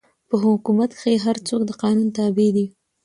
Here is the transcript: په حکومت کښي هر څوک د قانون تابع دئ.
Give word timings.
په 0.29 0.35
حکومت 0.45 0.89
کښي 0.97 1.15
هر 1.25 1.37
څوک 1.47 1.61
د 1.65 1.71
قانون 1.81 2.07
تابع 2.17 2.49
دئ. 2.55 2.65